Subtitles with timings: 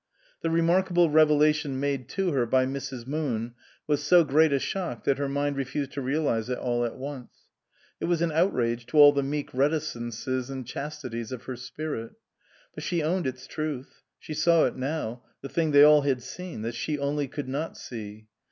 [0.41, 3.05] The remarkable revelation made to her by Mrs.
[3.05, 3.53] Moon
[3.85, 7.49] was so great a shock that her mind refused to realize it all at once.
[7.99, 12.13] It was an outrage to all the meek reticences and chastities of her spirit.
[12.73, 16.63] But she owned its truth; she saw it now, the thing they all had seen,
[16.63, 18.25] that she only could not see.